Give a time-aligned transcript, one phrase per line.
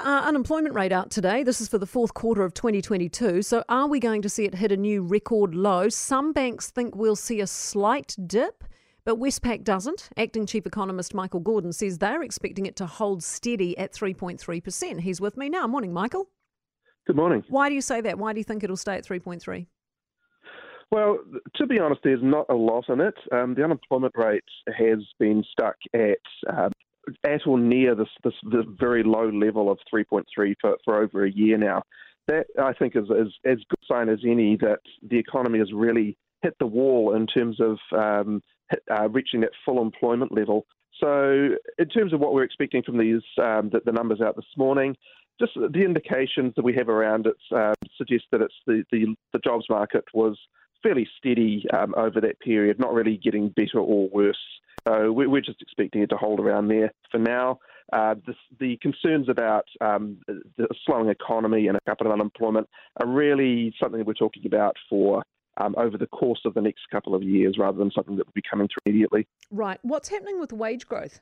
[0.00, 1.42] uh, unemployment rate out today.
[1.42, 3.42] This is for the fourth quarter of 2022.
[3.42, 5.88] So, are we going to see it hit a new record low?
[5.88, 8.64] Some banks think we'll see a slight dip,
[9.04, 10.08] but Westpac doesn't.
[10.16, 15.00] Acting Chief Economist Michael Gordon says they're expecting it to hold steady at 3.3%.
[15.00, 15.66] He's with me now.
[15.66, 16.28] Morning, Michael.
[17.06, 17.44] Good morning.
[17.48, 18.18] Why do you say that?
[18.18, 19.66] Why do you think it'll stay at 3.3?
[20.90, 21.18] Well,
[21.56, 23.14] to be honest, there's not a lot in it.
[23.32, 24.44] Um, the unemployment rate
[24.76, 26.18] has been stuck at
[26.52, 26.68] uh,
[27.24, 30.24] at or near this, this, this very low level of 3.3
[30.60, 31.82] for, for over a year now.
[32.28, 35.72] That I think is, is as good a sign as any that the economy has
[35.72, 38.42] really hit the wall in terms of um,
[38.90, 40.66] uh, reaching that full employment level.
[40.98, 44.44] So, in terms of what we're expecting from these um, the, the, numbers out this
[44.56, 44.96] morning,
[45.40, 49.38] just the indications that we have around it uh, suggest that it's the, the, the
[49.38, 50.38] jobs market was
[50.82, 54.38] fairly steady um, over that period, not really getting better or worse.
[54.88, 57.58] So we're just expecting it to hold around there for now.
[57.92, 62.68] Uh, the, the, concerns about um, the slowing economy and a capital unemployment
[63.00, 65.24] are really something that we're talking about for
[65.56, 68.32] um, over the course of the next couple of years rather than something that will
[68.32, 69.26] be coming through immediately.
[69.50, 69.78] Right.
[69.82, 71.20] What's happening with wage growth?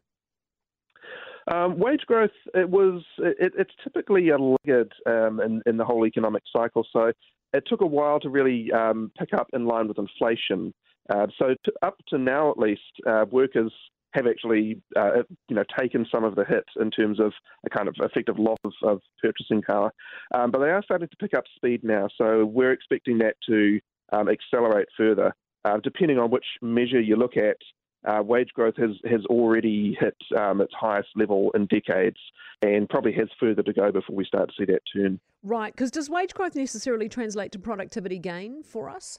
[1.50, 6.06] Um, wage growth it was it, it's typically a laggard um, in, in, the whole
[6.06, 6.86] economic cycle.
[6.92, 7.12] So
[7.52, 10.74] it took a while to really um, pick up in line with inflation.
[11.08, 13.72] Uh, so to, up to now, at least, uh, workers
[14.12, 17.32] have actually, uh, you know, taken some of the hit in terms of
[17.66, 19.92] a kind of effective loss of, of purchasing power.
[20.34, 22.08] Um, but they are starting to pick up speed now.
[22.16, 23.80] So we're expecting that to
[24.12, 25.34] um, accelerate further.
[25.64, 27.56] Uh, depending on which measure you look at,
[28.04, 32.18] uh, wage growth has, has already hit um, its highest level in decades
[32.62, 35.18] and probably has further to go before we start to see that turn.
[35.42, 39.18] Right, because does wage growth necessarily translate to productivity gain for us?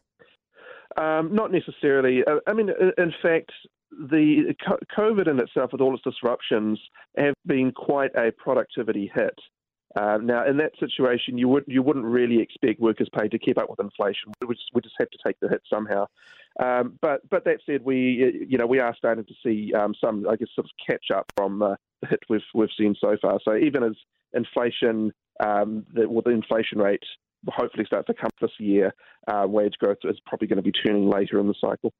[0.97, 2.23] Um, not necessarily.
[2.25, 3.51] Uh, I mean, in fact,
[3.91, 4.53] the
[4.97, 6.79] COVID in itself, with all its disruptions,
[7.17, 9.37] have been quite a productivity hit.
[9.95, 13.57] Uh, now, in that situation, you would you wouldn't really expect workers' pay to keep
[13.57, 14.31] up with inflation.
[14.47, 16.05] We just, we just have to take the hit somehow.
[16.61, 20.27] Um, but but that said, we you know we are starting to see um, some
[20.29, 23.39] I guess sort of catch up from uh, the hit we've we've seen so far.
[23.43, 23.93] So even as
[24.33, 27.03] inflation, um, the, well, the inflation rate
[27.47, 28.93] hopefully starts to come this year,
[29.27, 31.93] uh, wage growth is probably going to be turning later in the cycle.